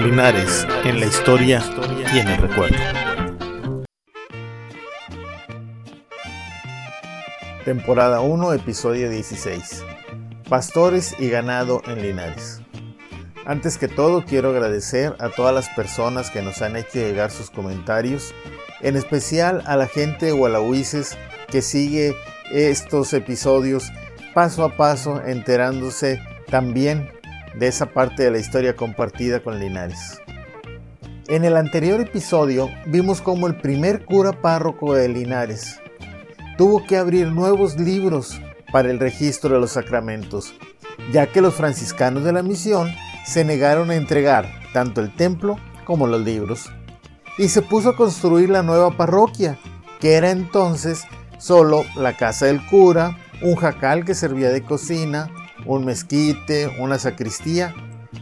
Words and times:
Linares 0.00 0.64
en 0.84 1.00
la 1.00 1.06
historia 1.06 1.60
y 2.14 2.18
en 2.20 2.28
el 2.28 2.36
recuerdo. 2.40 2.76
Temporada 7.64 8.20
1, 8.20 8.52
episodio 8.52 9.10
16. 9.10 9.84
Pastores 10.48 11.16
y 11.18 11.28
ganado 11.28 11.82
en 11.88 12.00
Linares. 12.00 12.62
Antes 13.44 13.76
que 13.76 13.88
todo 13.88 14.24
quiero 14.24 14.50
agradecer 14.50 15.16
a 15.18 15.30
todas 15.30 15.52
las 15.52 15.68
personas 15.70 16.30
que 16.30 16.42
nos 16.42 16.62
han 16.62 16.76
hecho 16.76 17.00
llegar 17.00 17.32
sus 17.32 17.50
comentarios, 17.50 18.32
en 18.80 18.94
especial 18.94 19.64
a 19.66 19.76
la 19.76 19.88
gente 19.88 20.26
de 20.26 20.32
Gualahuises 20.32 21.18
que 21.48 21.60
sigue 21.60 22.14
estos 22.52 23.12
episodios 23.14 23.90
paso 24.32 24.62
a 24.62 24.76
paso 24.76 25.20
enterándose 25.26 26.22
también 26.48 27.17
de 27.54 27.68
esa 27.68 27.86
parte 27.86 28.24
de 28.24 28.30
la 28.30 28.38
historia 28.38 28.76
compartida 28.76 29.40
con 29.40 29.58
Linares. 29.58 30.20
En 31.28 31.44
el 31.44 31.56
anterior 31.56 32.00
episodio 32.00 32.70
vimos 32.86 33.20
cómo 33.20 33.46
el 33.46 33.56
primer 33.56 34.04
cura 34.04 34.32
párroco 34.32 34.94
de 34.94 35.08
Linares 35.08 35.78
tuvo 36.56 36.84
que 36.86 36.96
abrir 36.96 37.28
nuevos 37.28 37.78
libros 37.78 38.40
para 38.72 38.90
el 38.90 38.98
registro 38.98 39.54
de 39.54 39.60
los 39.60 39.72
sacramentos, 39.72 40.54
ya 41.12 41.26
que 41.26 41.40
los 41.40 41.54
franciscanos 41.54 42.24
de 42.24 42.32
la 42.32 42.42
misión 42.42 42.92
se 43.24 43.44
negaron 43.44 43.90
a 43.90 43.94
entregar 43.94 44.48
tanto 44.72 45.00
el 45.00 45.14
templo 45.14 45.56
como 45.84 46.06
los 46.06 46.22
libros. 46.22 46.70
Y 47.36 47.48
se 47.48 47.62
puso 47.62 47.90
a 47.90 47.96
construir 47.96 48.50
la 48.50 48.62
nueva 48.62 48.96
parroquia, 48.96 49.58
que 50.00 50.14
era 50.14 50.30
entonces 50.30 51.04
solo 51.38 51.84
la 51.94 52.16
casa 52.16 52.46
del 52.46 52.64
cura, 52.66 53.16
un 53.42 53.54
jacal 53.54 54.04
que 54.04 54.14
servía 54.14 54.50
de 54.50 54.62
cocina, 54.62 55.30
un 55.66 55.84
mezquite, 55.84 56.68
una 56.78 56.98
sacristía 56.98 57.74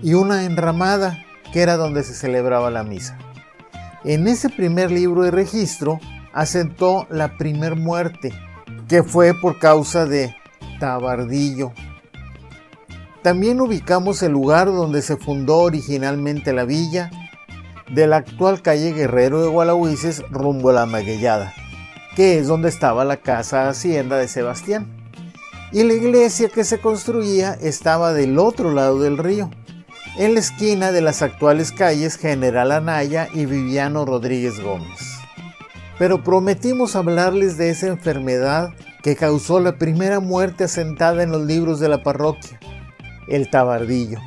y 0.02 0.14
una 0.14 0.44
enramada 0.44 1.24
que 1.52 1.62
era 1.62 1.76
donde 1.76 2.02
se 2.02 2.14
celebraba 2.14 2.70
la 2.70 2.82
misa. 2.82 3.18
En 4.04 4.28
ese 4.28 4.48
primer 4.48 4.90
libro 4.90 5.22
de 5.22 5.30
registro 5.30 6.00
asentó 6.32 7.06
la 7.10 7.36
primer 7.36 7.76
muerte, 7.76 8.32
que 8.88 9.02
fue 9.02 9.34
por 9.34 9.58
causa 9.58 10.06
de 10.06 10.34
Tabardillo. 10.78 11.72
También 13.22 13.60
ubicamos 13.60 14.22
el 14.22 14.32
lugar 14.32 14.66
donde 14.66 15.02
se 15.02 15.16
fundó 15.16 15.58
originalmente 15.58 16.52
la 16.52 16.64
villa, 16.64 17.10
de 17.90 18.06
la 18.06 18.16
actual 18.16 18.62
calle 18.62 18.92
Guerrero 18.92 19.42
de 19.42 19.48
Gualahuises 19.48 20.22
rumbo 20.30 20.70
a 20.70 20.72
la 20.72 20.86
Maguellada, 20.86 21.52
que 22.16 22.38
es 22.38 22.48
donde 22.48 22.68
estaba 22.68 23.04
la 23.04 23.16
casa 23.16 23.68
hacienda 23.68 24.16
de 24.16 24.28
Sebastián 24.28 24.95
y 25.72 25.82
la 25.82 25.94
iglesia 25.94 26.48
que 26.48 26.64
se 26.64 26.78
construía 26.78 27.54
estaba 27.60 28.12
del 28.12 28.38
otro 28.38 28.72
lado 28.72 29.00
del 29.00 29.18
río, 29.18 29.50
en 30.16 30.34
la 30.34 30.40
esquina 30.40 30.92
de 30.92 31.02
las 31.02 31.22
actuales 31.22 31.72
calles 31.72 32.16
General 32.16 32.72
Anaya 32.72 33.28
y 33.34 33.46
Viviano 33.46 34.04
Rodríguez 34.04 34.60
Gómez. 34.60 35.18
Pero 35.98 36.22
prometimos 36.22 36.96
hablarles 36.96 37.56
de 37.58 37.70
esa 37.70 37.88
enfermedad 37.88 38.70
que 39.02 39.16
causó 39.16 39.60
la 39.60 39.76
primera 39.78 40.20
muerte 40.20 40.64
asentada 40.64 41.22
en 41.22 41.30
los 41.30 41.42
libros 41.42 41.80
de 41.80 41.88
la 41.88 42.02
parroquia, 42.02 42.58
el 43.28 43.50
tabardillo. 43.50 44.18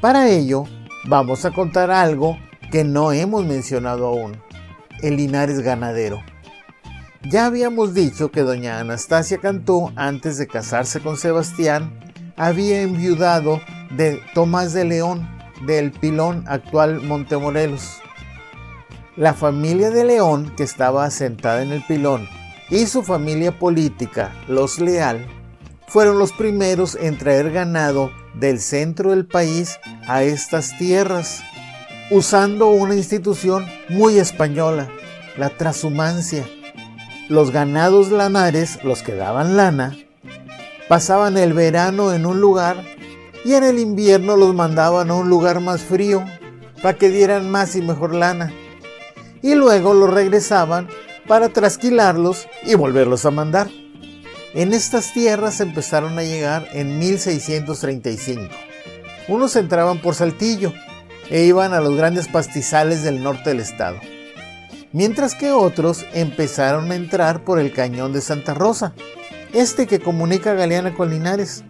Para 0.00 0.28
ello, 0.28 0.64
vamos 1.04 1.44
a 1.44 1.50
contar 1.50 1.90
algo 1.90 2.38
que 2.70 2.84
no 2.84 3.12
hemos 3.12 3.44
mencionado 3.44 4.06
aún, 4.06 4.36
el 5.02 5.16
Linares 5.16 5.60
ganadero. 5.60 6.22
Ya 7.24 7.46
habíamos 7.46 7.94
dicho 7.94 8.32
que 8.32 8.40
doña 8.40 8.80
Anastasia 8.80 9.38
Cantú, 9.38 9.92
antes 9.94 10.38
de 10.38 10.48
casarse 10.48 11.00
con 11.00 11.16
Sebastián, 11.16 12.00
había 12.36 12.82
enviudado 12.82 13.60
de 13.96 14.20
Tomás 14.34 14.72
de 14.72 14.84
León, 14.84 15.28
del 15.64 15.92
Pilón, 15.92 16.44
actual 16.48 17.00
Montemorelos. 17.00 18.00
La 19.16 19.34
familia 19.34 19.90
de 19.90 20.04
León, 20.04 20.52
que 20.56 20.64
estaba 20.64 21.04
asentada 21.04 21.62
en 21.62 21.70
el 21.70 21.84
Pilón, 21.86 22.28
y 22.70 22.86
su 22.86 23.04
familia 23.04 23.56
política, 23.56 24.32
los 24.48 24.80
Leal, 24.80 25.24
fueron 25.86 26.18
los 26.18 26.32
primeros 26.32 26.96
en 27.00 27.18
traer 27.18 27.52
ganado 27.52 28.10
del 28.34 28.58
centro 28.58 29.10
del 29.10 29.26
país 29.26 29.78
a 30.08 30.24
estas 30.24 30.76
tierras, 30.76 31.40
usando 32.10 32.70
una 32.70 32.96
institución 32.96 33.64
muy 33.88 34.18
española, 34.18 34.88
la 35.36 35.50
transhumancia 35.50 36.44
los 37.32 37.50
ganados 37.50 38.10
lanares, 38.10 38.84
los 38.84 39.02
que 39.02 39.14
daban 39.14 39.56
lana, 39.56 39.96
pasaban 40.86 41.38
el 41.38 41.54
verano 41.54 42.12
en 42.12 42.26
un 42.26 42.42
lugar 42.42 42.84
y 43.42 43.54
en 43.54 43.64
el 43.64 43.78
invierno 43.78 44.36
los 44.36 44.54
mandaban 44.54 45.10
a 45.10 45.14
un 45.14 45.30
lugar 45.30 45.60
más 45.60 45.80
frío 45.80 46.22
para 46.82 46.98
que 46.98 47.08
dieran 47.08 47.50
más 47.50 47.74
y 47.74 47.80
mejor 47.80 48.14
lana. 48.14 48.52
Y 49.40 49.54
luego 49.54 49.94
los 49.94 50.12
regresaban 50.12 50.88
para 51.26 51.48
trasquilarlos 51.48 52.48
y 52.64 52.74
volverlos 52.74 53.24
a 53.24 53.30
mandar. 53.30 53.70
En 54.52 54.74
estas 54.74 55.14
tierras 55.14 55.60
empezaron 55.60 56.18
a 56.18 56.24
llegar 56.24 56.68
en 56.74 56.98
1635. 56.98 58.54
Unos 59.28 59.56
entraban 59.56 60.02
por 60.02 60.14
Saltillo 60.14 60.74
e 61.30 61.44
iban 61.44 61.72
a 61.72 61.80
los 61.80 61.96
grandes 61.96 62.28
pastizales 62.28 63.02
del 63.02 63.22
norte 63.22 63.48
del 63.48 63.60
estado 63.60 64.11
mientras 64.92 65.34
que 65.34 65.52
otros 65.52 66.04
empezaron 66.12 66.90
a 66.90 66.94
entrar 66.94 67.44
por 67.44 67.58
el 67.58 67.72
cañón 67.72 68.12
de 68.12 68.20
Santa 68.20 68.54
Rosa, 68.54 68.92
este 69.52 69.86
que 69.86 70.00
comunica 70.00 70.54
Galeana 70.54 70.94
con 70.94 71.10
Linares, 71.10 71.64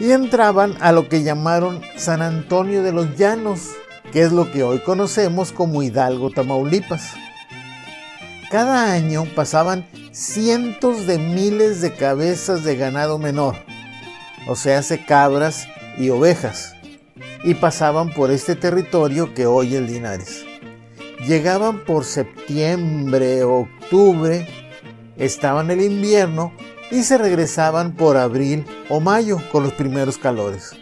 y 0.00 0.12
entraban 0.12 0.76
a 0.80 0.92
lo 0.92 1.08
que 1.08 1.22
llamaron 1.22 1.80
San 1.96 2.22
Antonio 2.22 2.82
de 2.82 2.92
los 2.92 3.16
Llanos, 3.16 3.70
que 4.12 4.22
es 4.22 4.32
lo 4.32 4.50
que 4.50 4.62
hoy 4.62 4.78
conocemos 4.78 5.52
como 5.52 5.82
Hidalgo, 5.82 6.30
Tamaulipas. 6.30 7.14
Cada 8.50 8.92
año 8.92 9.24
pasaban 9.34 9.86
cientos 10.12 11.06
de 11.06 11.18
miles 11.18 11.82
de 11.82 11.92
cabezas 11.92 12.64
de 12.64 12.76
ganado 12.76 13.18
menor, 13.18 13.56
o 14.46 14.56
sea, 14.56 14.80
cabras 15.06 15.66
y 15.98 16.10
ovejas, 16.10 16.74
y 17.44 17.54
pasaban 17.54 18.10
por 18.14 18.30
este 18.30 18.54
territorio 18.54 19.34
que 19.34 19.46
hoy 19.46 19.74
es 19.74 19.82
Linares 19.82 20.47
llegaban 21.26 21.84
por 21.84 22.04
septiembre, 22.04 23.42
octubre, 23.42 24.46
estaban 25.16 25.70
el 25.70 25.82
invierno 25.82 26.52
y 26.90 27.02
se 27.02 27.18
regresaban 27.18 27.94
por 27.94 28.16
abril 28.16 28.64
o 28.88 29.00
mayo 29.00 29.38
con 29.50 29.62
los 29.62 29.72
primeros 29.72 30.18
calores. 30.18 30.72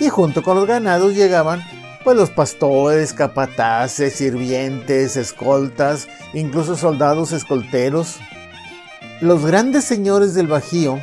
Y 0.00 0.08
junto 0.08 0.42
con 0.42 0.56
los 0.56 0.66
ganados 0.66 1.14
llegaban 1.14 1.62
pues 2.04 2.16
los 2.16 2.30
pastores, 2.30 3.12
capataces, 3.12 4.14
sirvientes, 4.14 5.16
escoltas, 5.16 6.08
incluso 6.34 6.76
soldados 6.76 7.32
escolteros. 7.32 8.16
Los 9.20 9.44
grandes 9.46 9.84
señores 9.84 10.34
del 10.34 10.48
Bajío, 10.48 10.98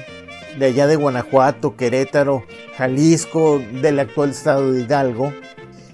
de 0.57 0.65
allá 0.65 0.87
de 0.87 0.97
Guanajuato, 0.97 1.77
Querétaro, 1.77 2.43
Jalisco, 2.77 3.61
del 3.81 3.99
actual 3.99 4.31
estado 4.31 4.73
de 4.73 4.81
Hidalgo, 4.81 5.33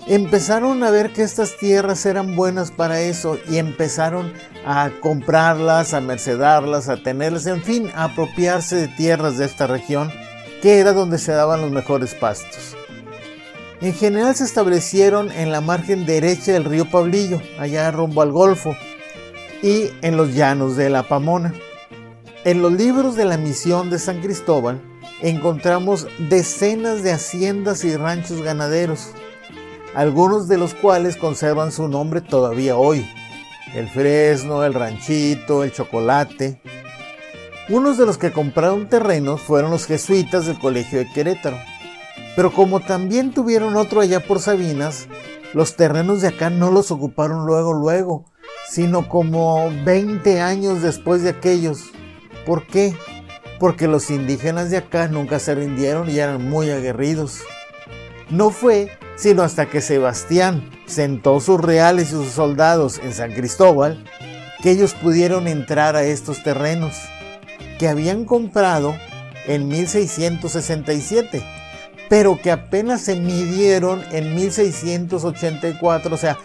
empezaron 0.07 0.83
a 0.83 0.91
ver 0.91 1.13
que 1.13 1.23
estas 1.23 1.57
tierras 1.57 2.05
eran 2.05 2.35
buenas 2.35 2.71
para 2.71 3.01
eso 3.01 3.39
y 3.49 3.57
empezaron 3.57 4.33
a 4.65 4.91
comprarlas, 5.01 5.93
a 5.93 6.01
mercedarlas, 6.01 6.89
a 6.89 6.97
tenerlas, 6.97 7.47
en 7.47 7.63
fin, 7.63 7.89
a 7.95 8.05
apropiarse 8.05 8.75
de 8.75 8.87
tierras 8.87 9.37
de 9.37 9.45
esta 9.45 9.67
región, 9.67 10.11
que 10.61 10.79
era 10.79 10.93
donde 10.93 11.17
se 11.17 11.31
daban 11.31 11.61
los 11.61 11.71
mejores 11.71 12.13
pastos. 12.13 12.75
En 13.81 13.93
general 13.93 14.35
se 14.35 14.45
establecieron 14.45 15.31
en 15.31 15.51
la 15.51 15.61
margen 15.61 16.05
derecha 16.05 16.53
del 16.53 16.63
río 16.63 16.89
Pablillo, 16.89 17.41
allá 17.59 17.91
rumbo 17.91 18.21
al 18.21 18.31
Golfo, 18.31 18.75
y 19.61 19.89
en 20.01 20.17
los 20.17 20.33
llanos 20.33 20.75
de 20.75 20.89
la 20.89 21.03
Pamona. 21.03 21.53
En 22.43 22.61
los 22.61 22.71
libros 22.71 23.15
de 23.15 23.25
la 23.25 23.37
misión 23.37 23.89
de 23.89 23.99
San 23.99 24.21
Cristóbal 24.21 24.79
encontramos 25.21 26.07
decenas 26.29 27.01
de 27.01 27.11
haciendas 27.11 27.83
y 27.83 27.95
ranchos 27.95 28.41
ganaderos, 28.41 29.09
algunos 29.95 30.49
de 30.49 30.57
los 30.57 30.73
cuales 30.73 31.15
conservan 31.15 31.71
su 31.71 31.87
nombre 31.87 32.19
todavía 32.19 32.75
hoy. 32.75 33.09
El 33.73 33.89
fresno, 33.89 34.63
el 34.63 34.73
ranchito, 34.73 35.63
el 35.63 35.71
chocolate. 35.71 36.61
Unos 37.69 37.97
de 37.97 38.05
los 38.05 38.17
que 38.17 38.31
compraron 38.31 38.89
terrenos 38.89 39.41
fueron 39.41 39.71
los 39.71 39.85
jesuitas 39.85 40.45
del 40.45 40.59
Colegio 40.59 40.99
de 40.99 41.09
Querétaro. 41.11 41.57
Pero 42.35 42.51
como 42.51 42.81
también 42.81 43.33
tuvieron 43.33 43.77
otro 43.77 44.01
allá 44.01 44.19
por 44.19 44.39
Sabinas, 44.39 45.07
los 45.53 45.77
terrenos 45.77 46.21
de 46.21 46.27
acá 46.27 46.49
no 46.49 46.71
los 46.71 46.91
ocuparon 46.91 47.45
luego, 47.45 47.73
luego, 47.73 48.25
sino 48.69 49.07
como 49.07 49.71
20 49.85 50.41
años 50.41 50.81
después 50.81 51.23
de 51.23 51.29
aquellos. 51.29 51.83
¿Por 52.45 52.67
qué? 52.67 52.93
Porque 53.59 53.87
los 53.87 54.11
indígenas 54.11 54.69
de 54.69 54.77
acá 54.77 55.07
nunca 55.07 55.39
se 55.39 55.55
rindieron 55.55 56.09
y 56.09 56.19
eran 56.19 56.49
muy 56.49 56.69
aguerridos. 56.69 57.39
No 58.29 58.49
fue 58.49 58.89
sino 59.15 59.43
hasta 59.43 59.67
que 59.67 59.81
Sebastián 59.81 60.69
sentó 60.85 61.39
sus 61.39 61.59
reales 61.59 62.09
y 62.09 62.11
sus 62.11 62.29
soldados 62.29 62.99
en 63.03 63.13
San 63.13 63.33
Cristóbal, 63.33 64.03
que 64.61 64.71
ellos 64.71 64.93
pudieron 64.93 65.47
entrar 65.47 65.95
a 65.95 66.03
estos 66.03 66.43
terrenos 66.43 66.95
que 67.79 67.87
habían 67.87 68.25
comprado 68.25 68.95
en 69.47 69.67
1667, 69.67 71.43
pero 72.09 72.39
que 72.41 72.51
apenas 72.51 73.01
se 73.01 73.15
midieron 73.15 74.03
en 74.11 74.35
1684, 74.35 76.13
o 76.13 76.17
sea, 76.17 76.37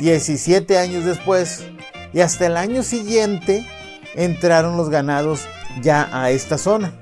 17 0.00 0.78
años 0.78 1.04
después, 1.04 1.64
y 2.12 2.20
hasta 2.20 2.46
el 2.46 2.56
año 2.56 2.82
siguiente 2.82 3.66
entraron 4.14 4.76
los 4.76 4.88
ganados 4.90 5.46
ya 5.82 6.08
a 6.12 6.30
esta 6.30 6.58
zona. 6.58 6.92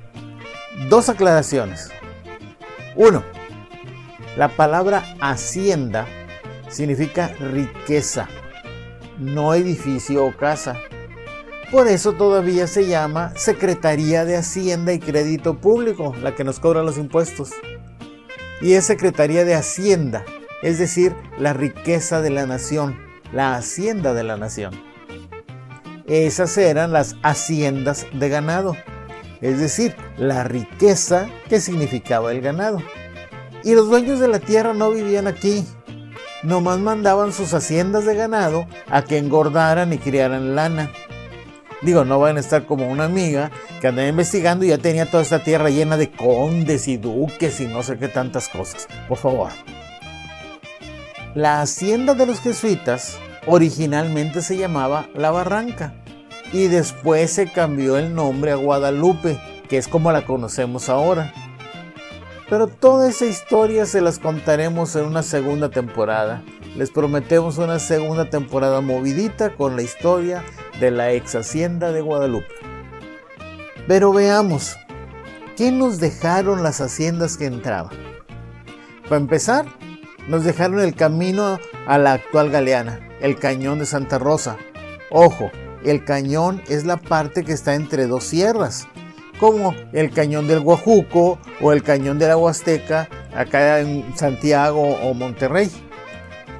Dos 0.88 1.08
aclaraciones. 1.08 1.90
Uno, 2.96 3.22
la 4.36 4.48
palabra 4.48 5.04
hacienda 5.20 6.06
significa 6.68 7.28
riqueza, 7.38 8.28
no 9.18 9.54
edificio 9.54 10.24
o 10.24 10.36
casa. 10.36 10.76
Por 11.70 11.88
eso 11.88 12.12
todavía 12.12 12.66
se 12.66 12.86
llama 12.86 13.32
Secretaría 13.36 14.24
de 14.24 14.36
Hacienda 14.36 14.92
y 14.92 14.98
Crédito 14.98 15.58
Público, 15.58 16.14
la 16.22 16.34
que 16.34 16.44
nos 16.44 16.60
cobra 16.60 16.82
los 16.82 16.98
impuestos. 16.98 17.50
Y 18.60 18.74
es 18.74 18.84
Secretaría 18.84 19.44
de 19.44 19.54
Hacienda, 19.54 20.24
es 20.62 20.78
decir, 20.78 21.14
la 21.38 21.52
riqueza 21.52 22.20
de 22.20 22.30
la 22.30 22.46
nación, 22.46 22.98
la 23.32 23.56
hacienda 23.56 24.14
de 24.14 24.24
la 24.24 24.36
nación. 24.36 24.72
Esas 26.06 26.56
eran 26.58 26.92
las 26.92 27.16
haciendas 27.22 28.06
de 28.12 28.28
ganado, 28.28 28.76
es 29.40 29.58
decir, 29.58 29.94
la 30.18 30.44
riqueza 30.44 31.28
que 31.48 31.60
significaba 31.60 32.32
el 32.32 32.40
ganado. 32.40 32.82
Y 33.64 33.74
los 33.74 33.88
dueños 33.88 34.18
de 34.18 34.28
la 34.28 34.40
tierra 34.40 34.74
no 34.74 34.90
vivían 34.90 35.26
aquí, 35.26 35.64
nomás 36.42 36.78
mandaban 36.78 37.32
sus 37.32 37.54
haciendas 37.54 38.04
de 38.04 38.14
ganado 38.14 38.66
a 38.88 39.02
que 39.02 39.18
engordaran 39.18 39.92
y 39.92 39.98
criaran 39.98 40.54
lana. 40.54 40.90
Digo, 41.82 42.04
no 42.04 42.20
van 42.20 42.36
a 42.36 42.40
estar 42.40 42.64
como 42.64 42.88
una 42.88 43.04
amiga 43.04 43.50
que 43.80 43.88
andaba 43.88 44.06
investigando 44.08 44.64
y 44.64 44.68
ya 44.68 44.78
tenía 44.78 45.10
toda 45.10 45.22
esta 45.22 45.42
tierra 45.42 45.68
llena 45.68 45.96
de 45.96 46.10
condes 46.12 46.86
y 46.86 46.96
duques 46.96 47.60
y 47.60 47.66
no 47.66 47.82
sé 47.82 47.98
qué 47.98 48.08
tantas 48.08 48.48
cosas. 48.48 48.86
Por 49.08 49.18
favor. 49.18 49.50
La 51.34 51.60
hacienda 51.60 52.14
de 52.14 52.26
los 52.26 52.40
jesuitas 52.40 53.16
originalmente 53.46 54.42
se 54.42 54.56
llamaba 54.56 55.06
La 55.14 55.30
Barranca 55.30 55.94
y 56.52 56.68
después 56.68 57.32
se 57.32 57.50
cambió 57.50 57.96
el 57.96 58.14
nombre 58.14 58.52
a 58.52 58.56
Guadalupe, 58.56 59.38
que 59.68 59.78
es 59.78 59.88
como 59.88 60.12
la 60.12 60.24
conocemos 60.24 60.88
ahora. 60.88 61.32
Pero 62.52 62.66
toda 62.66 63.08
esa 63.08 63.24
historia 63.24 63.86
se 63.86 64.02
las 64.02 64.18
contaremos 64.18 64.94
en 64.94 65.06
una 65.06 65.22
segunda 65.22 65.70
temporada. 65.70 66.44
Les 66.76 66.90
prometemos 66.90 67.56
una 67.56 67.78
segunda 67.78 68.28
temporada 68.28 68.82
movidita 68.82 69.54
con 69.56 69.74
la 69.74 69.80
historia 69.80 70.44
de 70.78 70.90
la 70.90 71.12
ex 71.12 71.34
hacienda 71.34 71.92
de 71.92 72.02
Guadalupe. 72.02 72.52
Pero 73.88 74.12
veamos, 74.12 74.76
¿qué 75.56 75.72
nos 75.72 75.98
dejaron 75.98 76.62
las 76.62 76.82
haciendas 76.82 77.38
que 77.38 77.46
entraban? 77.46 77.96
Para 79.04 79.16
empezar, 79.16 79.64
nos 80.28 80.44
dejaron 80.44 80.80
el 80.80 80.94
camino 80.94 81.58
a 81.86 81.96
la 81.96 82.12
actual 82.12 82.50
Galeana, 82.50 83.00
el 83.22 83.38
cañón 83.38 83.78
de 83.78 83.86
Santa 83.86 84.18
Rosa. 84.18 84.58
Ojo, 85.10 85.50
el 85.84 86.04
cañón 86.04 86.60
es 86.68 86.84
la 86.84 86.98
parte 86.98 87.44
que 87.44 87.54
está 87.54 87.76
entre 87.76 88.06
dos 88.06 88.24
sierras, 88.24 88.88
como 89.42 89.74
el 89.92 90.12
cañón 90.12 90.46
del 90.46 90.60
Guajuco 90.60 91.36
o 91.60 91.72
el 91.72 91.82
cañón 91.82 92.16
de 92.20 92.28
la 92.28 92.36
Huasteca, 92.36 93.08
acá 93.34 93.80
en 93.80 94.16
Santiago 94.16 94.80
o 94.80 95.14
Monterrey. 95.14 95.68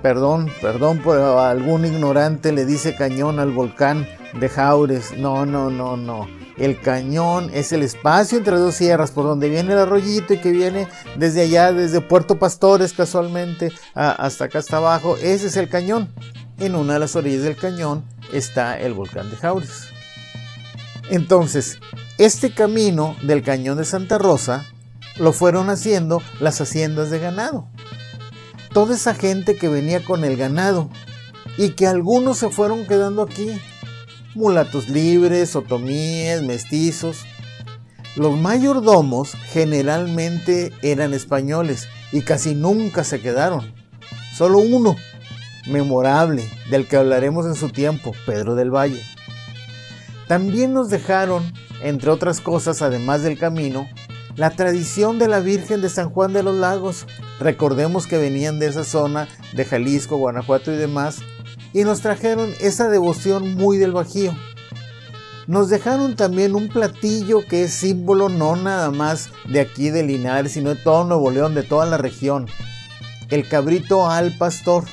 Perdón, 0.03 0.51
perdón 0.61 0.99
por 0.99 1.17
algún 1.17 1.85
ignorante 1.85 2.51
le 2.51 2.67
dice 2.67 2.97
cañón 2.97 3.39
al 3.39 3.53
volcán 3.53 4.09
de 4.33 4.49
Jaures. 4.49 5.17
No, 5.17 5.47
no, 5.47 5.71
no, 5.71 5.97
no. 5.97 6.27
El 6.57 6.81
cañón 6.81 7.53
es 7.55 7.71
el 7.71 7.85
espacio 7.85 8.37
entre 8.37 8.57
dos 8.57 8.75
sierras 8.75 9.13
por 9.13 9.27
donde 9.27 9.49
viene 9.49 9.75
el 9.75 9.79
arroyito 9.79 10.35
y 10.35 10.39
que 10.39 10.51
viene 10.51 10.89
desde 11.17 11.43
allá, 11.43 11.73
desde 11.73 12.01
Puerto 12.01 12.41
Pastores 12.41 12.93
casualmente, 12.95 13.71
hasta 13.95 14.47
acá 14.47 14.59
hasta 14.59 14.79
abajo. 14.79 15.17
Ese 15.19 15.47
es 15.47 15.57
el 15.57 15.69
cañón. 15.69 16.09
En 16.59 16.75
una 16.75 16.95
de 16.95 16.99
las 16.99 17.15
orillas 17.15 17.45
del 17.45 17.55
cañón 17.55 18.03
está 18.33 18.77
el 18.81 18.93
volcán 18.93 19.31
de 19.31 19.37
Jaures. 19.37 19.92
Entonces, 21.13 21.79
este 22.19 22.53
camino 22.53 23.17
del 23.23 23.43
cañón 23.43 23.79
de 23.79 23.85
Santa 23.85 24.19
Rosa 24.19 24.67
lo 25.17 25.33
fueron 25.33 25.71
haciendo 25.71 26.21
las 26.41 26.61
haciendas 26.61 27.11
de 27.11 27.21
ganado 27.21 27.69
toda 28.73 28.95
esa 28.95 29.15
gente 29.15 29.57
que 29.57 29.69
venía 29.69 30.03
con 30.03 30.25
el 30.25 30.37
ganado 30.37 30.89
y 31.57 31.71
que 31.71 31.87
algunos 31.87 32.39
se 32.39 32.49
fueron 32.49 32.87
quedando 32.87 33.23
aquí. 33.23 33.61
Mulatos 34.35 34.89
libres, 34.89 35.55
otomíes, 35.57 36.43
mestizos. 36.43 37.25
Los 38.17 38.37
mayordomos 38.39 39.33
generalmente 39.53 40.73
eran 40.83 41.13
españoles 41.13 41.89
y 42.13 42.23
casi 42.23 42.55
nunca 42.55 43.05
se 43.05 43.21
quedaron. 43.21 43.75
Solo 44.35 44.59
uno, 44.59 44.97
memorable, 45.69 46.49
del 46.71 46.87
que 46.87 46.97
hablaremos 46.97 47.47
en 47.47 47.55
su 47.55 47.69
tiempo, 47.69 48.13
Pedro 48.27 48.55
del 48.55 48.71
Valle. 48.71 49.03
También 50.29 50.73
nos 50.73 50.91
dejaron, 50.91 51.53
entre 51.83 52.11
otras 52.11 52.41
cosas, 52.41 52.83
además 52.83 53.23
del 53.23 53.39
camino, 53.39 53.89
la 54.37 54.51
tradición 54.51 55.19
de 55.19 55.29
la 55.29 55.41
Virgen 55.41 55.83
de 55.83 55.89
San 55.89 56.11
Juan 56.11 56.33
de 56.33 56.43
los 56.43 56.57
Lagos. 56.57 57.07
Recordemos 57.39 58.07
que 58.07 58.19
venían 58.19 58.59
de 58.59 58.69
esa 58.69 58.85
zona 58.85 59.29
de 59.53 59.65
Jalisco, 59.65 60.17
Guanajuato 60.17 60.73
y 60.73 60.77
demás, 60.77 61.19
y 61.73 61.85
nos 61.85 62.01
trajeron 62.01 62.53
esa 62.61 62.89
devoción 62.89 63.55
muy 63.55 63.79
del 63.79 63.93
Bajío. 63.93 64.35
Nos 65.47 65.69
dejaron 65.69 66.15
también 66.15 66.55
un 66.55 66.69
platillo 66.69 67.45
que 67.47 67.65
es 67.65 67.73
símbolo 67.73 68.29
no 68.29 68.55
nada 68.55 68.91
más 68.91 69.31
de 69.49 69.61
aquí 69.61 69.91
de 69.91 70.05
Linares, 70.05 70.53
sino 70.53 70.71
de 70.71 70.77
todo 70.77 71.05
Nuevo 71.05 71.31
León, 71.31 71.55
de 71.55 71.65
toda 71.65 71.85
la 71.85 71.99
región. 71.99 72.47
El 73.29 73.49
cabrito 73.49 74.09
al 74.09 74.37
pastor. 74.39 74.85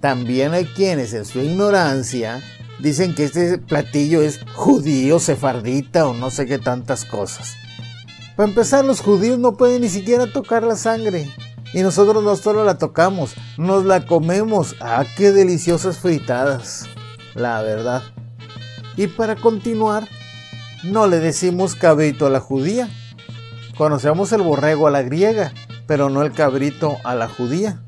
También 0.00 0.52
hay 0.52 0.64
quienes 0.66 1.14
en 1.14 1.24
su 1.24 1.40
ignorancia 1.40 2.42
dicen 2.80 3.14
que 3.14 3.24
este 3.24 3.58
platillo 3.58 4.22
es 4.22 4.40
judío, 4.54 5.18
sefardita 5.18 6.06
o 6.06 6.14
no 6.14 6.30
sé 6.30 6.46
qué 6.46 6.58
tantas 6.58 7.04
cosas. 7.04 7.54
Para 8.36 8.48
empezar, 8.48 8.84
los 8.84 9.00
judíos 9.00 9.38
no 9.38 9.56
pueden 9.56 9.82
ni 9.82 9.88
siquiera 9.88 10.30
tocar 10.30 10.62
la 10.62 10.76
sangre. 10.76 11.30
Y 11.72 11.82
nosotros 11.82 12.22
no 12.22 12.36
solo 12.36 12.64
la 12.64 12.78
tocamos, 12.78 13.34
nos 13.56 13.84
la 13.84 14.06
comemos. 14.06 14.76
¡Ah, 14.80 15.04
qué 15.16 15.32
deliciosas 15.32 15.98
fritadas! 15.98 16.86
La 17.34 17.60
verdad. 17.62 18.02
Y 18.96 19.08
para 19.08 19.36
continuar, 19.36 20.08
no 20.84 21.06
le 21.06 21.18
decimos 21.18 21.74
cabrito 21.74 22.26
a 22.26 22.30
la 22.30 22.40
judía. 22.40 22.88
Conocemos 23.76 24.32
el 24.32 24.42
borrego 24.42 24.86
a 24.86 24.90
la 24.90 25.02
griega, 25.02 25.52
pero 25.86 26.08
no 26.08 26.22
el 26.22 26.32
cabrito 26.32 26.96
a 27.04 27.14
la 27.14 27.28
judía. 27.28 27.82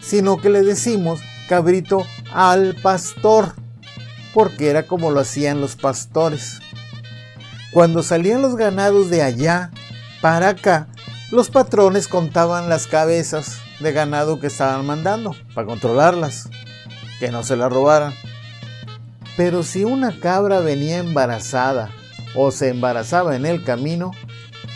Sino 0.00 0.38
que 0.38 0.50
le 0.50 0.62
decimos 0.62 1.20
cabrito 1.48 2.04
al 2.32 2.74
pastor, 2.82 3.54
porque 4.34 4.68
era 4.68 4.84
como 4.86 5.10
lo 5.10 5.20
hacían 5.20 5.60
los 5.60 5.76
pastores. 5.76 6.60
Cuando 7.72 8.02
salían 8.02 8.42
los 8.42 8.56
ganados 8.56 9.10
de 9.10 9.22
allá 9.22 9.70
para 10.20 10.50
acá, 10.50 10.88
los 11.30 11.48
patrones 11.50 12.08
contaban 12.08 12.68
las 12.68 12.86
cabezas 12.86 13.60
de 13.78 13.92
ganado 13.92 14.40
que 14.40 14.48
estaban 14.48 14.84
mandando 14.84 15.34
para 15.54 15.66
controlarlas, 15.66 16.48
que 17.18 17.30
no 17.30 17.42
se 17.42 17.56
las 17.56 17.72
robaran. 17.72 18.12
Pero 19.36 19.62
si 19.62 19.84
una 19.84 20.18
cabra 20.18 20.60
venía 20.60 20.98
embarazada 20.98 21.90
o 22.34 22.50
se 22.50 22.68
embarazaba 22.68 23.36
en 23.36 23.46
el 23.46 23.64
camino, 23.64 24.10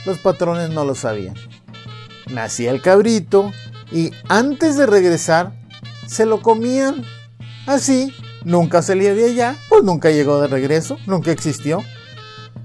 los 0.06 0.18
patrones 0.18 0.70
no 0.70 0.84
lo 0.84 0.94
sabían. 0.94 1.34
Nacía 2.30 2.70
el 2.70 2.80
cabrito 2.80 3.52
y 3.90 4.12
antes 4.28 4.76
de 4.76 4.86
regresar 4.86 5.52
se 6.06 6.26
lo 6.26 6.40
comían. 6.40 7.04
Así, 7.66 8.14
nunca 8.44 8.82
salía 8.82 9.14
de 9.14 9.26
allá, 9.26 9.56
pues 9.68 9.82
nunca 9.82 10.10
llegó 10.10 10.40
de 10.40 10.48
regreso, 10.48 10.98
nunca 11.06 11.32
existió. 11.32 11.82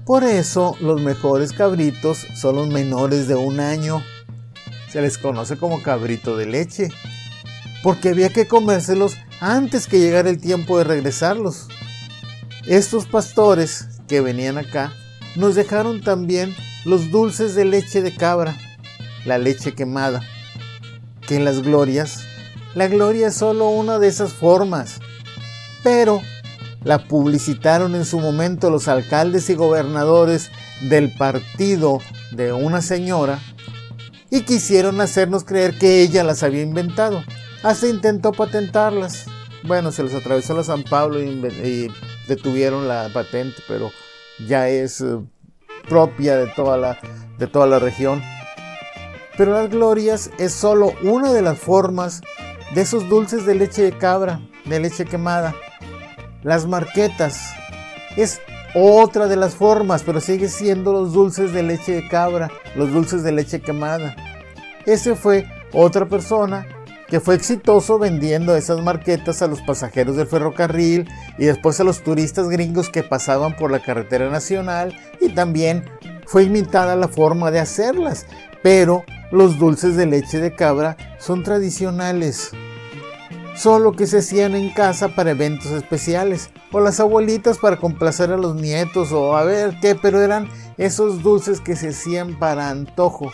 Por 0.04 0.24
eso 0.24 0.76
los 0.80 1.00
mejores 1.00 1.52
cabritos 1.52 2.26
son 2.34 2.56
los 2.56 2.68
menores 2.68 3.28
de 3.28 3.34
un 3.34 3.60
año. 3.60 4.02
Se 4.90 5.00
les 5.00 5.18
conoce 5.18 5.56
como 5.56 5.82
cabrito 5.82 6.36
de 6.36 6.46
leche. 6.46 6.88
Porque 7.82 8.10
había 8.10 8.28
que 8.30 8.46
comérselos 8.46 9.16
antes 9.40 9.86
que 9.86 10.00
llegara 10.00 10.28
el 10.28 10.40
tiempo 10.40 10.78
de 10.78 10.84
regresarlos. 10.84 11.68
Estos 12.66 13.06
pastores 13.06 13.86
que 14.06 14.20
venían 14.20 14.58
acá 14.58 14.92
nos 15.36 15.54
dejaron 15.54 16.02
también 16.02 16.54
los 16.84 17.10
dulces 17.10 17.54
de 17.54 17.64
leche 17.64 18.02
de 18.02 18.14
cabra, 18.14 18.56
la 19.24 19.38
leche 19.38 19.72
quemada, 19.72 20.22
que 21.26 21.36
en 21.36 21.44
las 21.44 21.62
glorias, 21.62 22.24
la 22.74 22.88
gloria 22.88 23.28
es 23.28 23.34
solo 23.34 23.68
una 23.68 23.98
de 23.98 24.08
esas 24.08 24.32
formas, 24.32 25.00
pero 25.82 26.20
la 26.82 26.98
publicitaron 27.06 27.94
en 27.94 28.04
su 28.04 28.20
momento 28.20 28.70
los 28.70 28.88
alcaldes 28.88 29.50
y 29.50 29.54
gobernadores 29.54 30.50
del 30.82 31.12
partido 31.14 32.00
de 32.32 32.52
una 32.52 32.80
señora 32.80 33.38
y 34.30 34.42
quisieron 34.42 35.00
hacernos 35.00 35.44
creer 35.44 35.76
que 35.76 36.02
ella 36.02 36.24
las 36.24 36.42
había 36.42 36.62
inventado. 36.62 37.22
Hasta 37.62 37.88
intentó 37.88 38.32
patentarlas. 38.32 39.26
Bueno, 39.64 39.92
se 39.92 40.02
les 40.02 40.14
atravesó 40.14 40.54
la 40.54 40.64
San 40.64 40.84
Pablo 40.84 41.20
y, 41.20 41.92
detuvieron 42.26 42.86
la 42.86 43.10
patente, 43.12 43.60
pero 43.66 43.90
ya 44.46 44.68
es 44.68 45.00
eh, 45.00 45.18
propia 45.88 46.36
de 46.36 46.46
toda 46.46 46.76
la, 46.76 46.98
de 47.38 47.46
toda 47.46 47.66
la 47.66 47.80
región. 47.80 48.22
Pero 49.36 49.52
las 49.52 49.68
glorias 49.68 50.30
es 50.38 50.52
solo 50.52 50.92
una 51.02 51.32
de 51.32 51.42
las 51.42 51.58
formas 51.58 52.22
de 52.74 52.82
esos 52.82 53.08
dulces 53.08 53.44
de 53.46 53.56
leche 53.56 53.82
de 53.82 53.98
cabra, 53.98 54.40
de 54.64 54.80
leche 54.80 55.04
quemada. 55.04 55.54
Las 56.42 56.66
marquetas. 56.66 57.52
Es 58.16 58.40
otra 58.74 59.26
de 59.26 59.36
las 59.36 59.54
formas, 59.54 60.02
pero 60.02 60.20
sigue 60.20 60.48
siendo 60.48 60.92
los 60.92 61.12
dulces 61.12 61.52
de 61.52 61.62
leche 61.62 61.92
de 61.92 62.08
cabra, 62.08 62.50
los 62.76 62.92
dulces 62.92 63.22
de 63.22 63.32
leche 63.32 63.60
quemada. 63.60 64.14
Ese 64.86 65.14
fue 65.14 65.46
otra 65.72 66.06
persona 66.06 66.66
que 67.08 67.20
fue 67.20 67.34
exitoso 67.34 67.98
vendiendo 67.98 68.56
esas 68.56 68.80
marquetas 68.82 69.42
a 69.42 69.48
los 69.48 69.60
pasajeros 69.62 70.16
del 70.16 70.28
ferrocarril 70.28 71.08
y 71.38 71.44
después 71.44 71.80
a 71.80 71.84
los 71.84 72.02
turistas 72.02 72.48
gringos 72.48 72.88
que 72.88 73.02
pasaban 73.02 73.56
por 73.56 73.72
la 73.72 73.80
carretera 73.80 74.30
nacional 74.30 74.96
y 75.20 75.30
también 75.30 75.84
fue 76.26 76.44
imitada 76.44 76.94
la 76.94 77.08
forma 77.08 77.50
de 77.50 77.58
hacerlas, 77.58 78.26
pero 78.62 79.04
los 79.32 79.58
dulces 79.58 79.96
de 79.96 80.06
leche 80.06 80.38
de 80.38 80.54
cabra 80.54 80.96
son 81.18 81.42
tradicionales, 81.42 82.52
solo 83.60 83.92
que 83.92 84.06
se 84.06 84.18
hacían 84.18 84.54
en 84.54 84.70
casa 84.70 85.14
para 85.14 85.32
eventos 85.32 85.72
especiales, 85.72 86.48
o 86.72 86.80
las 86.80 86.98
abuelitas 86.98 87.58
para 87.58 87.76
complacer 87.76 88.32
a 88.32 88.38
los 88.38 88.54
nietos, 88.54 89.12
o 89.12 89.36
a 89.36 89.44
ver 89.44 89.76
qué, 89.82 89.94
pero 89.94 90.22
eran 90.22 90.48
esos 90.78 91.22
dulces 91.22 91.60
que 91.60 91.76
se 91.76 91.90
hacían 91.90 92.38
para 92.38 92.70
antojo. 92.70 93.30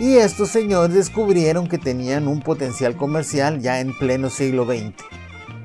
Y 0.00 0.16
estos 0.16 0.48
señores 0.48 0.94
descubrieron 0.94 1.68
que 1.68 1.78
tenían 1.78 2.26
un 2.26 2.40
potencial 2.40 2.96
comercial 2.96 3.60
ya 3.60 3.78
en 3.78 3.96
pleno 3.96 4.30
siglo 4.30 4.64
XX. 4.64 4.94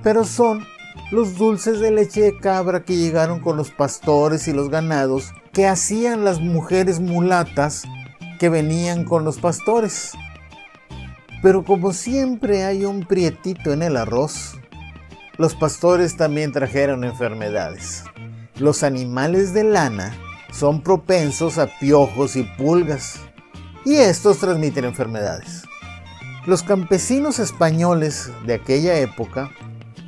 Pero 0.03 0.25
son 0.25 0.63
los 1.12 1.36
dulces 1.36 1.79
de 1.79 1.89
leche 1.89 2.22
de 2.22 2.38
cabra 2.38 2.84
que 2.84 2.96
llegaron 2.96 3.39
con 3.39 3.58
los 3.58 3.72
pastores 3.72 4.48
y 4.48 4.53
los 4.53 4.70
ganados 4.70 5.34
que 5.53 5.67
hacían 5.67 6.24
las 6.24 6.39
mujeres 6.39 7.00
mulatas 7.00 7.84
que 8.39 8.50
venían 8.50 9.05
con 9.05 9.24
los 9.24 9.39
pastores. 9.39 10.13
Pero 11.44 11.66
como 11.66 11.92
siempre 11.92 12.64
hay 12.64 12.86
un 12.86 13.06
prietito 13.06 13.74
en 13.74 13.84
el 13.84 13.98
arroz, 13.98 14.56
los 15.38 15.56
pastores 15.56 16.16
también 16.16 16.54
trajeron 16.54 17.04
enfermedades. 17.04 18.06
Los 18.56 18.82
animales 18.82 19.54
de 19.54 19.66
lana 19.66 20.16
son 20.54 20.82
propensos 20.82 21.58
a 21.58 21.68
piojos 21.82 22.38
y 22.38 22.44
pulgas 22.44 23.20
y 23.84 23.96
estos 23.96 24.38
transmiten 24.38 24.86
enfermedades. 24.86 25.64
Los 26.46 26.64
campesinos 26.64 27.40
españoles 27.40 28.32
de 28.46 28.54
aquella 28.54 28.98
época 29.00 29.52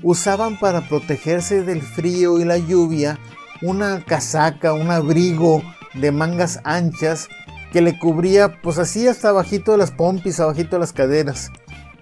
usaban 0.04 0.58
para 0.58 0.88
protegerse 0.88 1.64
del 1.64 1.82
frío 1.82 2.40
y 2.40 2.46
la 2.46 2.60
lluvia 2.60 3.20
una 3.62 4.06
casaca, 4.06 4.72
un 4.72 4.90
abrigo 4.90 5.62
de 5.96 6.14
mangas 6.14 6.62
anchas 6.64 7.28
que 7.76 7.82
le 7.82 8.00
cubría 8.00 8.62
pues 8.62 8.78
así 8.78 9.06
hasta 9.06 9.28
abajito 9.28 9.74
de 9.74 9.78
las 9.78 9.92
pompis, 9.92 10.40
abajito 10.40 10.78
de 10.78 10.80
las 10.80 10.94
caderas, 10.94 11.52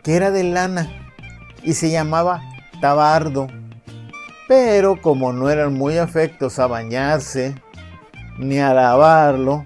que 0.04 0.14
era 0.14 0.30
de 0.30 0.44
lana 0.44 0.88
y 1.64 1.74
se 1.74 1.90
llamaba 1.90 2.44
tabardo. 2.80 3.48
Pero 4.48 5.02
como 5.02 5.34
no 5.34 5.50
eran 5.50 5.74
muy 5.74 5.98
afectos 5.98 6.60
a 6.60 6.68
bañarse 6.68 7.56
ni 8.38 8.60
a 8.60 8.72
lavarlo, 8.72 9.66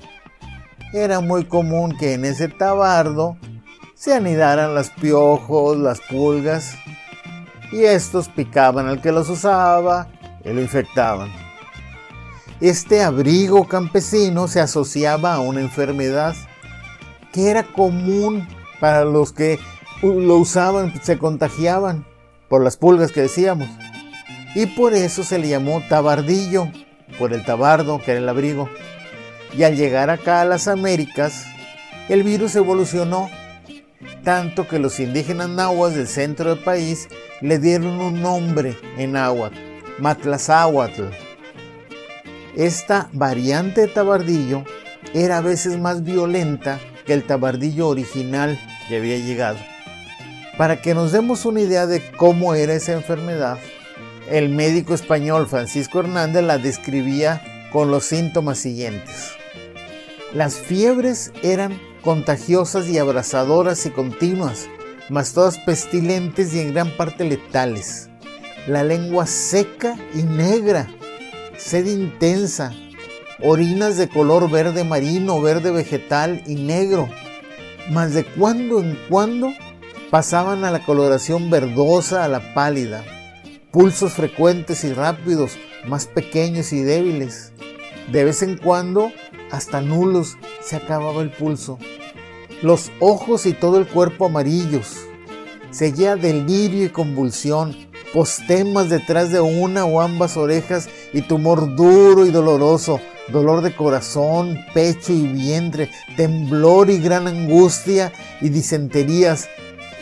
era 0.94 1.20
muy 1.20 1.44
común 1.44 1.94
que 2.00 2.14
en 2.14 2.24
ese 2.24 2.48
tabardo 2.48 3.36
se 3.94 4.14
anidaran 4.14 4.76
los 4.76 4.90
piojos, 4.92 5.76
las 5.76 6.00
pulgas, 6.00 6.74
y 7.74 7.84
estos 7.84 8.30
picaban 8.30 8.88
al 8.88 9.02
que 9.02 9.12
los 9.12 9.28
usaba 9.28 10.08
y 10.46 10.54
lo 10.54 10.62
infectaban. 10.62 11.47
Este 12.60 13.04
abrigo 13.04 13.68
campesino 13.68 14.48
se 14.48 14.60
asociaba 14.60 15.36
a 15.36 15.40
una 15.40 15.62
enfermedad 15.62 16.36
que 17.32 17.52
era 17.52 17.62
común 17.62 18.48
para 18.80 19.06
los 19.06 19.32
que 19.32 19.60
lo 20.02 20.38
usaban, 20.38 20.92
se 21.04 21.20
contagiaban 21.20 22.04
por 22.50 22.64
las 22.64 22.76
pulgas 22.76 23.12
que 23.12 23.22
decíamos. 23.22 23.70
Y 24.56 24.66
por 24.66 24.96
eso 24.96 25.24
se 25.24 25.38
le 25.38 25.50
llamó 25.50 25.84
tabardillo, 25.88 26.68
por 27.20 27.32
el 27.32 27.46
tabardo, 27.46 28.00
que 28.00 28.12
era 28.12 28.22
el 28.22 28.30
abrigo. 28.30 28.70
Y 29.56 29.62
al 29.62 29.76
llegar 29.76 30.10
acá 30.10 30.42
a 30.42 30.46
las 30.46 30.68
Américas, 30.68 31.46
el 32.10 32.24
virus 32.24 32.56
evolucionó 32.56 33.30
tanto 34.24 34.68
que 34.68 34.80
los 34.80 35.00
indígenas 35.00 35.50
nahuas 35.50 35.94
del 35.94 36.08
centro 36.08 36.56
del 36.56 36.64
país 36.64 37.08
le 37.42 37.60
dieron 37.60 38.00
un 38.00 38.20
nombre 38.20 38.76
en 38.98 39.12
náhuatl, 39.12 39.58
Matlazáhuatl. 40.00 41.27
Esta 42.58 43.08
variante 43.14 43.82
de 43.82 43.88
tabardillo 43.88 44.64
era 45.14 45.38
a 45.38 45.42
veces 45.42 45.78
más 45.78 46.04
violenta 46.04 46.80
que 47.06 47.14
el 47.14 47.24
tabardillo 47.24 47.88
original 47.88 48.60
que 48.90 48.98
había 48.98 49.20
llegado. 49.20 49.60
Para 50.58 50.82
que 50.82 50.96
nos 50.96 51.12
demos 51.12 51.46
una 51.46 51.62
idea 51.62 51.86
de 51.86 52.02
cómo 52.18 52.56
era 52.56 52.74
esa 52.74 52.94
enfermedad, 52.94 53.60
el 54.28 54.50
médico 54.50 54.96
español 54.96 55.46
Francisco 55.46 56.00
Hernández 56.00 56.44
la 56.44 56.58
describía 56.58 57.44
con 57.72 57.92
los 57.92 58.06
síntomas 58.06 58.58
siguientes. 58.58 59.34
Las 60.34 60.56
fiebres 60.56 61.32
eran 61.44 61.80
contagiosas 62.02 62.88
y 62.88 62.98
abrasadoras 62.98 63.86
y 63.86 63.92
continuas, 63.92 64.68
mas 65.10 65.34
todas 65.34 65.60
pestilentes 65.60 66.56
y 66.56 66.62
en 66.62 66.74
gran 66.74 66.90
parte 66.98 67.24
letales. 67.24 68.10
La 68.66 68.84
lengua 68.84 69.28
seca 69.28 69.96
y 70.16 70.24
negra, 70.24 70.88
sed 71.58 71.86
intensa, 71.88 72.74
orinas 73.42 73.98
de 73.98 74.08
color 74.08 74.50
verde 74.50 74.84
marino, 74.84 75.42
verde 75.42 75.72
vegetal 75.72 76.44
y 76.48 76.56
negro, 76.56 77.10
mas 77.90 78.14
de 78.14 78.26
cuando 78.26 78.80
en 78.82 78.98
cuando 79.10 79.54
pasaban 80.10 80.64
a 80.64 80.72
la 80.72 80.86
coloración 80.86 81.50
verdosa 81.50 82.24
a 82.24 82.28
la 82.28 82.54
pálida, 82.54 83.04
pulsos 83.72 84.14
frecuentes 84.14 84.84
y 84.84 84.94
rápidos, 84.94 85.58
más 85.88 86.06
pequeños 86.06 86.74
y 86.74 86.82
débiles. 86.82 87.52
De 88.12 88.24
vez 88.24 88.42
en 88.42 88.58
cuando 88.58 89.12
hasta 89.52 89.82
nulos, 89.82 90.38
se 90.62 90.76
acababa 90.76 91.22
el 91.22 91.32
pulso. 91.32 91.78
Los 92.62 92.92
ojos 93.00 93.46
y 93.46 93.54
todo 93.54 93.78
el 93.78 93.88
cuerpo 93.88 94.26
amarillos. 94.26 94.98
Seguía 95.72 96.16
delirio 96.16 96.86
y 96.86 96.90
convulsión, 96.90 97.76
postemas 98.14 98.90
detrás 98.90 99.32
de 99.32 99.42
una 99.42 99.86
o 99.86 100.02
ambas 100.02 100.38
orejas 100.38 100.90
y 101.14 101.22
tumor 101.22 101.76
duro 101.76 102.26
y 102.26 102.32
doloroso, 102.32 103.00
dolor 103.30 103.62
de 103.62 103.76
corazón, 103.76 104.58
pecho 104.74 105.14
y 105.14 105.28
vientre, 105.28 105.90
temblor 106.16 106.90
y 106.90 107.00
gran 107.00 107.28
angustia 107.28 108.12
y 108.42 108.50
disenterías. 108.50 109.50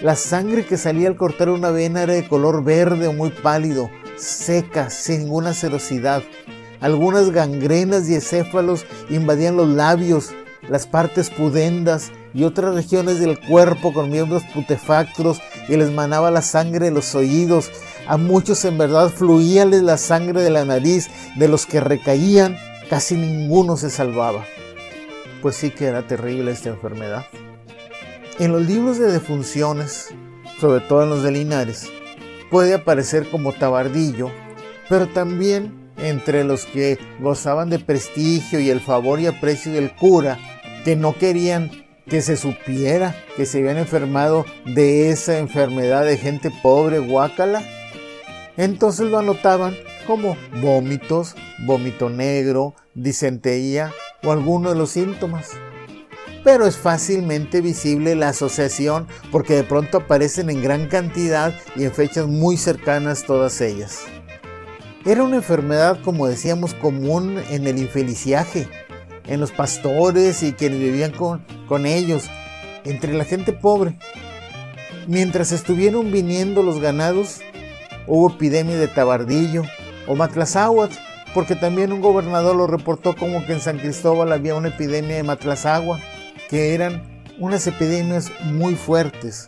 La 0.01 0.15
sangre 0.15 0.65
que 0.65 0.77
salía 0.77 1.07
al 1.07 1.15
cortar 1.15 1.50
una 1.50 1.71
vena 1.71 2.03
era 2.03 2.13
de 2.13 2.27
color 2.27 2.63
verde 2.63 3.07
o 3.07 3.13
muy 3.13 3.29
pálido, 3.29 3.89
seca, 4.17 4.89
sin 4.89 5.21
ninguna 5.21 5.53
serosidad. 5.53 6.24
Algunas 6.81 7.31
gangrenas 7.31 8.09
y 8.09 8.15
encéfalos 8.15 8.85
invadían 9.09 9.55
los 9.55 9.69
labios, 9.69 10.33
las 10.69 10.88
partes 10.88 11.29
pudendas 11.29 12.12
y 12.33 12.43
otras 12.43 12.75
regiones 12.75 13.19
del 13.19 13.39
cuerpo 13.39 13.93
con 13.93 14.12
miembros 14.12 14.43
putefactos 14.53 15.39
y 15.69 15.77
les 15.77 15.91
manaba 15.91 16.31
la 16.31 16.41
sangre 16.41 16.85
de 16.85 16.91
los 16.91 17.15
oídos. 17.15 17.71
A 18.07 18.17
muchos 18.17 18.63
en 18.65 18.77
verdad 18.77 19.09
fluíales 19.09 19.81
la 19.81 19.97
sangre 19.97 20.41
de 20.41 20.50
la 20.51 20.65
nariz, 20.65 21.09
de 21.35 21.47
los 21.47 21.65
que 21.65 21.79
recaían, 21.79 22.57
casi 22.89 23.15
ninguno 23.15 23.77
se 23.77 23.89
salvaba. 23.89 24.45
Pues 25.41 25.55
sí 25.55 25.71
que 25.71 25.85
era 25.85 26.05
terrible 26.05 26.51
esta 26.51 26.69
enfermedad. 26.69 27.25
En 28.39 28.51
los 28.51 28.65
libros 28.65 29.00
de 29.00 29.12
defunciones, 29.12 30.09
sobre 30.59 30.81
todo 30.81 31.03
en 31.03 31.09
los 31.09 31.24
de 31.24 31.31
Linares, 31.31 31.88
puede 32.51 32.74
aparecer 32.74 33.29
como 33.29 33.53
tabardillo, 33.53 34.29
pero 34.88 35.07
también 35.07 35.91
entre 35.97 36.43
los 36.43 36.65
que 36.65 37.00
gozaban 37.19 37.69
de 37.69 37.79
prestigio 37.79 38.59
y 38.59 38.69
el 38.69 38.81
favor 38.81 39.19
y 39.19 39.27
aprecio 39.27 39.71
del 39.71 39.95
cura, 39.95 40.38
que 40.83 40.95
no 40.95 41.17
querían 41.17 41.71
que 42.07 42.21
se 42.21 42.38
supiera 42.38 43.15
que 43.35 43.45
se 43.45 43.59
habían 43.59 43.77
enfermado 43.77 44.45
de 44.65 45.09
esa 45.09 45.39
enfermedad 45.39 46.05
de 46.05 46.17
gente 46.17 46.51
pobre, 46.62 47.00
guácala. 47.00 47.63
Entonces 48.57 49.09
lo 49.09 49.19
anotaban 49.19 49.75
como 50.07 50.38
vómitos, 50.62 51.35
vómito 51.65 52.09
negro, 52.09 52.74
disentería 52.93 53.91
o 54.24 54.31
alguno 54.31 54.69
de 54.69 54.75
los 54.75 54.91
síntomas. 54.91 55.51
Pero 56.43 56.67
es 56.67 56.77
fácilmente 56.77 57.62
visible 57.62 58.15
la 58.15 58.29
asociación 58.29 59.07
porque 59.31 59.55
de 59.55 59.63
pronto 59.63 59.97
aparecen 59.97 60.50
en 60.50 60.62
gran 60.62 60.88
cantidad 60.88 61.53
y 61.75 61.83
en 61.83 61.91
fechas 61.91 62.27
muy 62.27 62.55
cercanas 62.55 63.24
todas 63.24 63.59
ellas. 63.62 64.01
Era 65.05 65.24
una 65.24 65.35
enfermedad, 65.38 66.00
como 66.03 66.27
decíamos, 66.27 66.74
común 66.74 67.39
en 67.50 67.67
el 67.67 67.77
infeliciaje, 67.77 68.67
en 69.27 69.39
los 69.39 69.51
pastores 69.51 70.41
y 70.43 70.53
quienes 70.53 70.79
vivían 70.79 71.12
con, 71.12 71.45
con 71.67 71.85
ellos, 71.85 72.25
entre 72.85 73.13
la 73.13 73.25
gente 73.25 73.53
pobre. 73.53 73.97
Mientras 75.07 75.51
estuvieron 75.51 76.12
viniendo 76.12 76.63
los 76.63 76.79
ganados, 76.79 77.41
hubo 78.07 78.29
epidemia 78.29 78.77
de 78.77 78.88
tabardillo 78.88 79.63
o 80.07 80.15
matlazáhuatl, 80.15 80.95
porque 81.33 81.55
también 81.55 81.91
un 81.91 82.01
gobernador 82.01 82.55
lo 82.55 82.67
reportó 82.67 83.15
como 83.15 83.45
que 83.45 83.53
en 83.53 83.59
San 83.59 83.77
Cristóbal 83.77 84.31
había 84.31 84.55
una 84.55 84.69
epidemia 84.69 85.17
de 85.17 85.24
matlazáhuatl, 85.24 86.01
que 86.50 86.74
eran 86.74 87.03
unas 87.39 87.67
epidemias 87.67 88.31
muy 88.43 88.75
fuertes, 88.75 89.47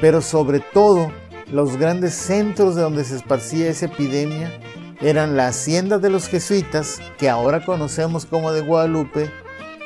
pero 0.00 0.20
sobre 0.20 0.60
todo 0.60 1.12
los 1.52 1.76
grandes 1.76 2.14
centros 2.14 2.74
de 2.74 2.82
donde 2.82 3.04
se 3.04 3.16
esparcía 3.16 3.68
esa 3.68 3.86
epidemia 3.86 4.52
eran 5.00 5.36
la 5.36 5.48
hacienda 5.48 5.98
de 5.98 6.10
los 6.10 6.26
jesuitas, 6.26 7.00
que 7.18 7.28
ahora 7.28 7.64
conocemos 7.64 8.26
como 8.26 8.52
de 8.52 8.62
Guadalupe, 8.62 9.30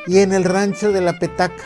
y 0.07 0.19
en 0.19 0.33
el 0.33 0.45
rancho 0.45 0.93
de 0.93 1.01
la 1.01 1.19
Petaca. 1.19 1.65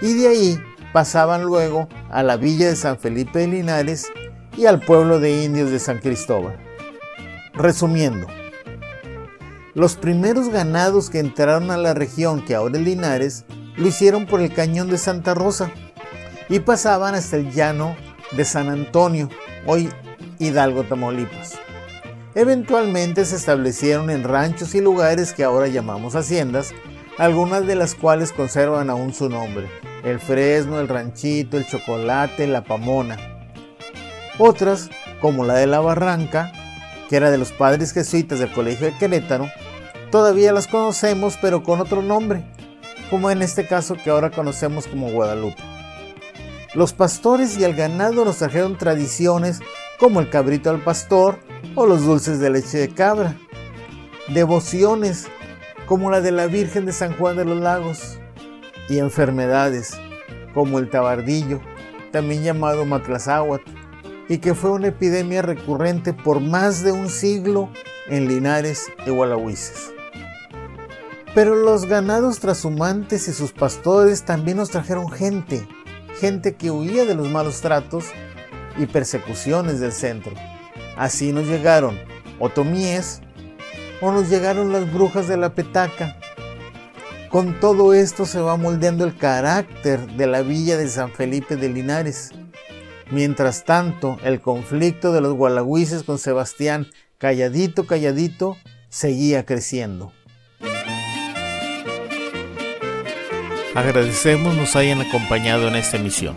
Y 0.00 0.14
de 0.14 0.28
ahí 0.28 0.60
pasaban 0.92 1.44
luego 1.44 1.88
a 2.10 2.22
la 2.22 2.36
villa 2.36 2.68
de 2.68 2.76
San 2.76 2.98
Felipe 2.98 3.38
de 3.38 3.46
Linares 3.46 4.08
y 4.56 4.66
al 4.66 4.80
pueblo 4.80 5.20
de 5.20 5.44
indios 5.44 5.70
de 5.70 5.78
San 5.78 5.98
Cristóbal. 5.98 6.56
Resumiendo, 7.54 8.26
los 9.74 9.96
primeros 9.96 10.50
ganados 10.50 11.08
que 11.08 11.18
entraron 11.18 11.70
a 11.70 11.78
la 11.78 11.94
región 11.94 12.44
que 12.44 12.54
ahora 12.54 12.78
es 12.78 12.84
Linares 12.84 13.44
lo 13.76 13.86
hicieron 13.88 14.26
por 14.26 14.40
el 14.40 14.52
cañón 14.52 14.90
de 14.90 14.98
Santa 14.98 15.34
Rosa 15.34 15.70
y 16.48 16.60
pasaban 16.60 17.14
hasta 17.14 17.36
el 17.36 17.50
llano 17.52 17.96
de 18.32 18.44
San 18.44 18.68
Antonio, 18.68 19.30
hoy 19.66 19.88
Hidalgo, 20.38 20.84
Tamaulipas. 20.84 21.58
Eventualmente 22.34 23.24
se 23.24 23.36
establecieron 23.36 24.10
en 24.10 24.24
ranchos 24.24 24.74
y 24.74 24.80
lugares 24.80 25.32
que 25.32 25.44
ahora 25.44 25.68
llamamos 25.68 26.16
haciendas, 26.16 26.72
algunas 27.18 27.66
de 27.66 27.74
las 27.74 27.94
cuales 27.94 28.32
conservan 28.32 28.90
aún 28.90 29.14
su 29.14 29.28
nombre, 29.28 29.68
el 30.02 30.18
Fresno, 30.18 30.80
el 30.80 30.88
Ranchito, 30.88 31.56
el 31.56 31.66
Chocolate, 31.66 32.46
la 32.46 32.64
Pamona. 32.64 33.31
Otras, 34.44 34.90
como 35.20 35.44
la 35.44 35.54
de 35.54 35.68
la 35.68 35.78
Barranca, 35.78 36.50
que 37.08 37.14
era 37.14 37.30
de 37.30 37.38
los 37.38 37.52
padres 37.52 37.92
jesuitas 37.92 38.40
del 38.40 38.50
Colegio 38.50 38.88
de 38.88 38.98
Querétaro, 38.98 39.48
todavía 40.10 40.52
las 40.52 40.66
conocemos 40.66 41.38
pero 41.40 41.62
con 41.62 41.80
otro 41.80 42.02
nombre, 42.02 42.42
como 43.08 43.30
en 43.30 43.40
este 43.40 43.68
caso 43.68 43.94
que 43.94 44.10
ahora 44.10 44.32
conocemos 44.32 44.88
como 44.88 45.12
Guadalupe. 45.12 45.62
Los 46.74 46.92
pastores 46.92 47.56
y 47.56 47.62
el 47.62 47.76
ganado 47.76 48.24
nos 48.24 48.38
trajeron 48.38 48.76
tradiciones 48.76 49.60
como 50.00 50.18
el 50.18 50.28
cabrito 50.28 50.70
al 50.70 50.80
pastor 50.80 51.38
o 51.76 51.86
los 51.86 52.04
dulces 52.04 52.40
de 52.40 52.50
leche 52.50 52.78
de 52.78 52.88
cabra, 52.88 53.36
devociones 54.26 55.28
como 55.86 56.10
la 56.10 56.20
de 56.20 56.32
la 56.32 56.48
Virgen 56.48 56.84
de 56.84 56.92
San 56.92 57.16
Juan 57.16 57.36
de 57.36 57.44
los 57.44 57.60
Lagos 57.60 58.18
y 58.88 58.98
enfermedades 58.98 59.92
como 60.52 60.80
el 60.80 60.90
tabardillo, 60.90 61.60
también 62.10 62.42
llamado 62.42 62.84
matlazáhuatl, 62.84 63.81
y 64.28 64.38
que 64.38 64.54
fue 64.54 64.70
una 64.70 64.88
epidemia 64.88 65.42
recurrente 65.42 66.12
por 66.12 66.40
más 66.40 66.82
de 66.82 66.92
un 66.92 67.08
siglo 67.08 67.68
en 68.08 68.28
Linares 68.28 68.86
y 69.06 69.10
Gualahuises. 69.10 69.92
Pero 71.34 71.54
los 71.54 71.86
ganados 71.86 72.40
trashumantes 72.40 73.26
y 73.28 73.32
sus 73.32 73.52
pastores 73.52 74.24
también 74.24 74.58
nos 74.58 74.70
trajeron 74.70 75.10
gente, 75.10 75.66
gente 76.20 76.54
que 76.56 76.70
huía 76.70 77.04
de 77.06 77.14
los 77.14 77.28
malos 77.30 77.62
tratos 77.62 78.06
y 78.76 78.86
persecuciones 78.86 79.80
del 79.80 79.92
centro. 79.92 80.32
Así 80.96 81.32
nos 81.32 81.46
llegaron 81.46 81.98
otomíes 82.38 83.22
o 84.02 84.12
nos 84.12 84.28
llegaron 84.28 84.72
las 84.72 84.92
brujas 84.92 85.26
de 85.26 85.38
la 85.38 85.54
petaca. 85.54 86.16
Con 87.30 87.58
todo 87.60 87.94
esto 87.94 88.26
se 88.26 88.40
va 88.40 88.58
moldeando 88.58 89.04
el 89.04 89.16
carácter 89.16 90.06
de 90.16 90.26
la 90.26 90.42
villa 90.42 90.76
de 90.76 90.88
San 90.88 91.10
Felipe 91.10 91.56
de 91.56 91.70
Linares. 91.70 92.30
Mientras 93.12 93.66
tanto, 93.66 94.18
el 94.24 94.40
conflicto 94.40 95.12
de 95.12 95.20
los 95.20 95.34
gualagüises 95.34 96.02
con 96.02 96.18
Sebastián, 96.18 96.86
calladito, 97.18 97.86
calladito, 97.86 98.56
seguía 98.88 99.44
creciendo. 99.44 100.14
Agradecemos 103.74 104.56
nos 104.56 104.76
hayan 104.76 105.02
acompañado 105.02 105.68
en 105.68 105.76
esta 105.76 105.98
emisión. 105.98 106.36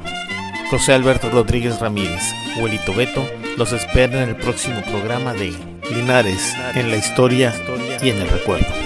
José 0.70 0.94
Alberto 0.94 1.30
Rodríguez 1.30 1.80
Ramírez, 1.80 2.22
Huelito 2.60 2.94
Beto, 2.94 3.26
los 3.56 3.72
espera 3.72 4.24
en 4.24 4.30
el 4.30 4.36
próximo 4.36 4.82
programa 4.84 5.34
de 5.34 5.54
Linares, 5.94 6.54
en 6.76 6.92
la 6.92 6.98
historia 6.98 7.54
y 8.02 8.10
en 8.10 8.18
el 8.18 8.28
recuerdo. 8.28 8.85